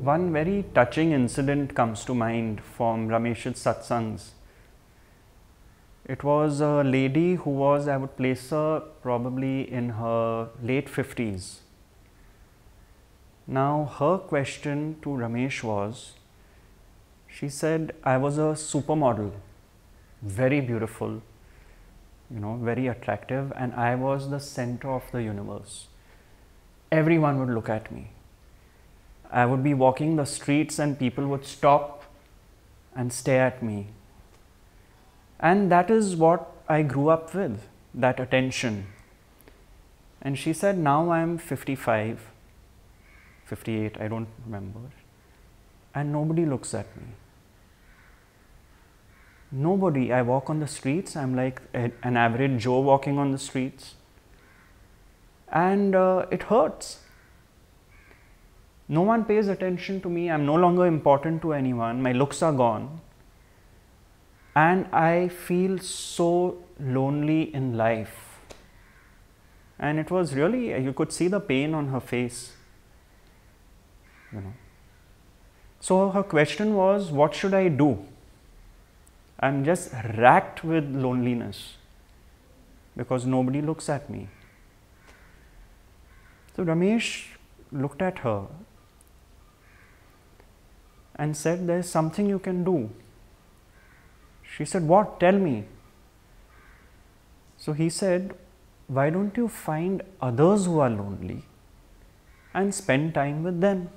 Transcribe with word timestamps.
one 0.00 0.32
very 0.32 0.64
touching 0.74 1.10
incident 1.12 1.74
comes 1.74 2.04
to 2.04 2.14
mind 2.14 2.60
from 2.60 3.08
Ramesh's 3.08 3.58
satsangs. 3.58 4.30
It 6.04 6.22
was 6.22 6.60
a 6.60 6.82
lady 6.84 7.34
who 7.34 7.50
was, 7.50 7.88
I 7.88 7.96
would 7.96 8.16
place 8.16 8.50
her 8.50 8.80
probably 9.02 9.70
in 9.70 9.90
her 9.90 10.50
late 10.62 10.86
50s. 10.86 11.58
Now, 13.46 13.90
her 13.98 14.18
question 14.18 14.96
to 15.02 15.08
Ramesh 15.08 15.62
was 15.64 16.14
she 17.28 17.48
said, 17.48 17.94
I 18.04 18.16
was 18.16 18.38
a 18.38 18.54
supermodel, 18.54 19.32
very 20.22 20.60
beautiful, 20.60 21.22
you 22.30 22.40
know, 22.40 22.56
very 22.56 22.86
attractive, 22.86 23.52
and 23.54 23.74
I 23.74 23.94
was 23.96 24.30
the 24.30 24.40
center 24.40 24.90
of 24.90 25.02
the 25.12 25.22
universe. 25.22 25.88
Everyone 26.90 27.38
would 27.40 27.50
look 27.50 27.68
at 27.68 27.92
me. 27.92 28.10
I 29.30 29.46
would 29.46 29.62
be 29.62 29.74
walking 29.74 30.16
the 30.16 30.24
streets, 30.24 30.78
and 30.78 30.98
people 30.98 31.26
would 31.28 31.44
stop 31.44 32.04
and 32.94 33.12
stare 33.12 33.46
at 33.46 33.62
me 33.62 33.88
and 35.40 35.70
that 35.70 35.90
is 35.90 36.16
what 36.16 36.50
I 36.68 36.82
grew 36.82 37.08
up 37.08 37.34
with 37.34 37.66
that 37.94 38.20
attention. 38.20 38.86
And 40.20 40.36
she 40.36 40.52
said, 40.52 40.76
Now 40.76 41.10
I 41.10 41.20
am 41.20 41.38
55, 41.38 42.30
58, 43.44 44.00
I 44.00 44.08
don't 44.08 44.28
remember, 44.44 44.80
and 45.94 46.12
nobody 46.12 46.44
looks 46.44 46.74
at 46.74 46.94
me. 46.96 47.04
Nobody. 49.50 50.12
I 50.12 50.22
walk 50.22 50.50
on 50.50 50.60
the 50.60 50.66
streets, 50.66 51.16
I'm 51.16 51.34
like 51.34 51.62
an 51.72 52.16
average 52.16 52.62
Joe 52.62 52.80
walking 52.80 53.18
on 53.18 53.30
the 53.30 53.38
streets, 53.38 53.94
and 55.50 55.94
uh, 55.94 56.26
it 56.30 56.44
hurts. 56.44 56.98
No 58.88 59.02
one 59.02 59.24
pays 59.24 59.48
attention 59.48 60.00
to 60.00 60.08
me. 60.08 60.30
I'm 60.30 60.46
no 60.46 60.54
longer 60.54 60.86
important 60.86 61.42
to 61.42 61.52
anyone. 61.52 62.02
My 62.02 62.12
looks 62.12 62.42
are 62.42 62.52
gone 62.52 63.00
and 64.54 64.86
I 64.92 65.28
feel 65.28 65.78
so 65.78 66.58
lonely 66.80 67.54
in 67.54 67.76
life. 67.76 68.14
And 69.78 70.00
it 70.00 70.10
was 70.10 70.34
really, 70.34 70.62
you 70.82 70.92
could 70.92 71.12
see 71.12 71.28
the 71.28 71.40
pain 71.40 71.74
on 71.74 71.88
her 71.88 72.00
face. 72.00 72.54
You 74.32 74.40
know. 74.40 74.54
So 75.80 76.10
her 76.10 76.22
question 76.22 76.74
was, 76.74 77.12
What 77.12 77.34
should 77.34 77.54
I 77.54 77.68
do? 77.68 78.04
I'm 79.38 79.64
just 79.64 79.92
racked 80.16 80.64
with 80.64 80.90
loneliness 80.90 81.76
because 82.96 83.26
nobody 83.26 83.62
looks 83.62 83.88
at 83.88 84.10
me. 84.10 84.26
So 86.56 86.64
Ramesh 86.64 87.26
looked 87.70 88.02
at 88.02 88.18
her 88.18 88.46
and 91.18 91.36
said, 91.36 91.66
There's 91.66 91.88
something 91.88 92.28
you 92.28 92.38
can 92.38 92.64
do. 92.64 92.90
She 94.56 94.64
said, 94.64 94.86
What? 94.86 95.20
Tell 95.20 95.32
me. 95.32 95.64
So 97.56 97.72
he 97.72 97.90
said, 97.90 98.34
Why 98.86 99.10
don't 99.10 99.36
you 99.36 99.48
find 99.48 100.02
others 100.20 100.66
who 100.66 100.78
are 100.80 100.90
lonely 100.90 101.42
and 102.54 102.74
spend 102.74 103.14
time 103.14 103.42
with 103.42 103.60
them? 103.60 103.90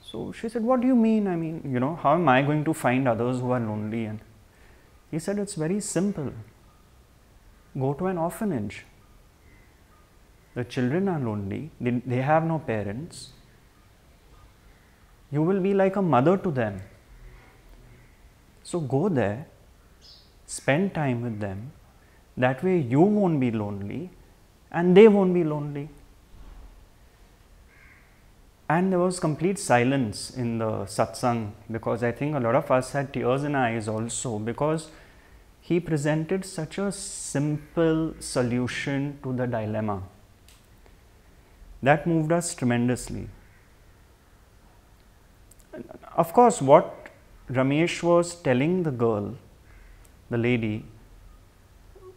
So 0.00 0.32
she 0.32 0.48
said, 0.48 0.62
What 0.62 0.80
do 0.80 0.86
you 0.86 0.96
mean? 0.96 1.26
I 1.26 1.36
mean, 1.36 1.60
you 1.70 1.80
know, 1.80 1.96
how 1.96 2.14
am 2.14 2.28
I 2.28 2.42
going 2.42 2.64
to 2.64 2.72
find 2.72 3.06
others 3.06 3.40
who 3.40 3.50
are 3.50 3.60
lonely? 3.60 4.04
And 4.04 4.20
he 5.10 5.18
said, 5.18 5.38
It's 5.38 5.54
very 5.54 5.80
simple. 5.80 6.32
Go 7.78 7.92
to 7.94 8.06
an 8.06 8.16
orphanage. 8.16 8.84
The 10.54 10.64
children 10.64 11.08
are 11.08 11.20
lonely, 11.20 11.70
they, 11.80 11.90
they 12.04 12.22
have 12.22 12.44
no 12.44 12.58
parents. 12.58 13.32
You 15.30 15.42
will 15.42 15.60
be 15.60 15.74
like 15.74 15.96
a 15.96 16.02
mother 16.02 16.36
to 16.36 16.50
them. 16.50 16.80
So 18.62 18.80
go 18.80 19.08
there, 19.08 19.46
spend 20.46 20.94
time 20.94 21.22
with 21.22 21.40
them. 21.40 21.72
That 22.36 22.62
way 22.62 22.78
you 22.78 23.00
won't 23.00 23.40
be 23.40 23.50
lonely 23.50 24.10
and 24.70 24.96
they 24.96 25.08
won't 25.08 25.34
be 25.34 25.44
lonely. 25.44 25.88
And 28.68 28.92
there 28.92 28.98
was 28.98 29.18
complete 29.18 29.58
silence 29.58 30.30
in 30.36 30.58
the 30.58 30.84
satsang 30.84 31.52
because 31.70 32.02
I 32.02 32.12
think 32.12 32.36
a 32.36 32.40
lot 32.40 32.54
of 32.54 32.70
us 32.70 32.92
had 32.92 33.12
tears 33.14 33.44
in 33.44 33.54
our 33.54 33.66
eyes 33.66 33.88
also 33.88 34.38
because 34.38 34.90
he 35.62 35.80
presented 35.80 36.44
such 36.44 36.76
a 36.78 36.92
simple 36.92 38.14
solution 38.20 39.18
to 39.22 39.32
the 39.32 39.46
dilemma. 39.46 40.02
That 41.82 42.06
moved 42.06 42.32
us 42.32 42.54
tremendously. 42.54 43.28
Of 46.16 46.32
course, 46.32 46.60
what 46.60 47.08
Ramesh 47.50 48.02
was 48.02 48.34
telling 48.34 48.82
the 48.82 48.90
girl, 48.90 49.34
the 50.30 50.38
lady, 50.38 50.84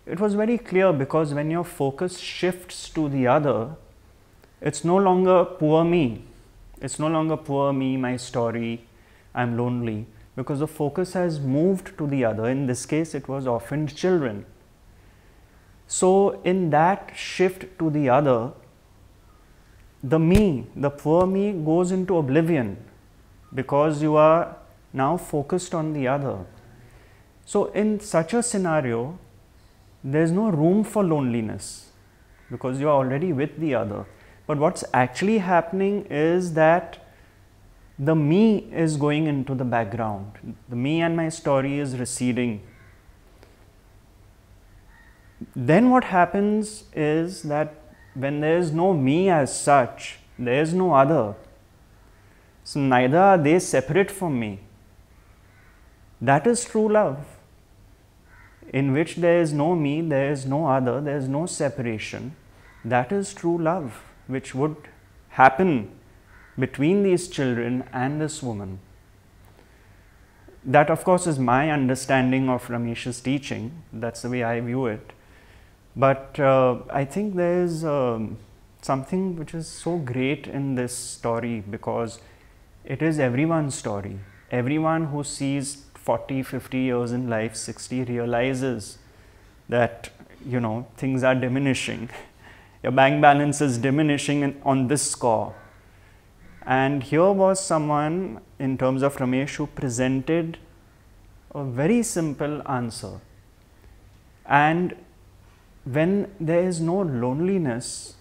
it 0.05 0.19
was 0.19 0.33
very 0.33 0.57
clear 0.57 0.91
because 0.91 1.33
when 1.33 1.51
your 1.51 1.63
focus 1.63 2.17
shifts 2.19 2.89
to 2.89 3.07
the 3.07 3.27
other, 3.27 3.75
it's 4.59 4.83
no 4.83 4.97
longer 4.97 5.45
poor 5.45 5.83
me. 5.83 6.23
It's 6.81 6.99
no 6.99 7.07
longer 7.07 7.37
poor 7.37 7.71
me, 7.71 7.95
my 7.97 8.17
story, 8.17 8.85
I'm 9.33 9.57
lonely, 9.57 10.07
because 10.35 10.59
the 10.59 10.67
focus 10.67 11.13
has 11.13 11.39
moved 11.39 11.97
to 11.97 12.07
the 12.07 12.25
other. 12.25 12.49
In 12.49 12.65
this 12.65 12.85
case, 12.85 13.13
it 13.13 13.27
was 13.27 13.45
orphaned 13.45 13.95
children. 13.95 14.45
So, 15.87 16.41
in 16.43 16.71
that 16.71 17.11
shift 17.15 17.77
to 17.79 17.89
the 17.89 18.09
other, 18.09 18.51
the 20.03 20.17
me, 20.17 20.65
the 20.75 20.89
poor 20.89 21.27
me, 21.27 21.51
goes 21.53 21.91
into 21.91 22.17
oblivion 22.17 22.77
because 23.53 24.01
you 24.01 24.15
are 24.15 24.55
now 24.93 25.17
focused 25.17 25.73
on 25.73 25.93
the 25.93 26.07
other. 26.07 26.45
So, 27.45 27.65
in 27.71 27.99
such 27.99 28.33
a 28.33 28.43
scenario, 28.43 29.19
there 30.03 30.23
is 30.23 30.31
no 30.31 30.49
room 30.49 30.83
for 30.83 31.03
loneliness 31.03 31.91
because 32.49 32.79
you 32.79 32.89
are 32.89 32.95
already 32.95 33.33
with 33.33 33.57
the 33.59 33.75
other. 33.75 34.05
But 34.47 34.57
what's 34.57 34.83
actually 34.93 35.37
happening 35.39 36.05
is 36.09 36.53
that 36.53 36.97
the 37.97 38.15
me 38.15 38.67
is 38.71 38.97
going 38.97 39.27
into 39.27 39.53
the 39.53 39.63
background. 39.63 40.55
The 40.69 40.75
me 40.75 41.01
and 41.01 41.15
my 41.15 41.29
story 41.29 41.79
is 41.79 41.97
receding. 41.97 42.61
Then 45.55 45.89
what 45.89 46.05
happens 46.05 46.85
is 46.93 47.43
that 47.43 47.75
when 48.13 48.39
there 48.39 48.57
is 48.57 48.71
no 48.71 48.93
me 48.93 49.29
as 49.29 49.57
such, 49.57 50.19
there 50.37 50.61
is 50.61 50.73
no 50.73 50.93
other. 50.93 51.35
So 52.63 52.79
neither 52.79 53.17
are 53.17 53.37
they 53.37 53.59
separate 53.59 54.11
from 54.11 54.39
me. 54.39 54.59
That 56.21 56.45
is 56.45 56.63
true 56.63 56.87
love, 56.87 57.25
in 58.71 58.93
which 58.93 59.15
there 59.15 59.41
is 59.41 59.51
no 59.51 59.75
me, 59.75 60.01
there 60.01 60.31
is 60.31 60.45
no 60.45 60.67
other, 60.67 61.01
there 61.01 61.17
is 61.17 61.27
no 61.27 61.45
separation. 61.47 62.35
That 62.85 63.11
is 63.11 63.33
true 63.33 63.57
love, 63.57 64.03
which 64.27 64.53
would 64.53 64.75
happen 65.29 65.91
between 66.59 67.03
these 67.03 67.27
children 67.27 67.83
and 67.91 68.21
this 68.21 68.43
woman. 68.43 68.79
That, 70.63 70.91
of 70.91 71.03
course, 71.03 71.25
is 71.25 71.39
my 71.39 71.71
understanding 71.71 72.47
of 72.47 72.67
Ramesh's 72.67 73.19
teaching. 73.19 73.83
That's 73.91 74.21
the 74.21 74.29
way 74.29 74.43
I 74.43 74.59
view 74.61 74.85
it. 74.85 75.13
But 75.95 76.39
uh, 76.39 76.79
I 76.91 77.03
think 77.03 77.35
there 77.35 77.63
is 77.63 77.83
um, 77.83 78.37
something 78.81 79.35
which 79.37 79.55
is 79.55 79.67
so 79.67 79.97
great 79.97 80.45
in 80.45 80.75
this 80.75 80.95
story 80.95 81.63
because 81.67 82.19
it 82.83 83.01
is 83.01 83.19
everyone's 83.19 83.75
story. 83.75 84.19
Everyone 84.49 85.05
who 85.05 85.23
sees 85.23 85.85
40, 85.95 86.43
50 86.43 86.77
years 86.77 87.11
in 87.11 87.29
life, 87.29 87.55
60 87.55 88.03
realizes 88.05 88.97
that 89.69 90.09
you 90.45 90.59
know 90.59 90.87
things 90.97 91.23
are 91.23 91.35
diminishing. 91.35 92.09
Your 92.83 92.91
bank 92.91 93.21
balance 93.21 93.61
is 93.61 93.77
diminishing 93.77 94.41
in, 94.41 94.61
on 94.63 94.87
this 94.87 95.11
score. 95.11 95.53
And 96.65 97.03
here 97.03 97.31
was 97.31 97.63
someone 97.63 98.41
in 98.59 98.77
terms 98.77 99.03
of 99.03 99.15
Ramesh 99.17 99.55
who 99.55 99.67
presented 99.67 100.57
a 101.53 101.63
very 101.63 102.01
simple 102.01 102.67
answer. 102.67 103.19
And 104.45 104.95
when 105.83 106.31
there 106.39 106.63
is 106.67 106.79
no 106.79 107.01
loneliness, 107.01 108.15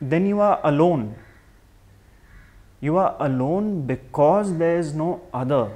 then 0.00 0.26
you 0.26 0.40
are 0.40 0.60
alone 0.64 1.16
you 2.80 2.96
are 2.96 3.16
alone 3.20 3.82
because 3.82 4.56
there 4.56 4.78
is 4.78 4.94
no 4.94 5.20
other. 5.32 5.70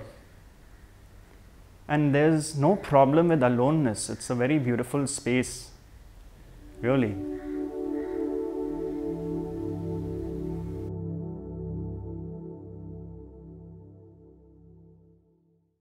And 1.87 2.15
there's 2.15 2.57
no 2.57 2.77
problem 2.77 3.29
with 3.29 3.43
aloneness. 3.43 4.09
It's 4.09 4.31
a 4.31 4.35
very 4.35 4.59
beautiful 4.59 5.07
space, 5.07 5.71
really. 6.81 7.15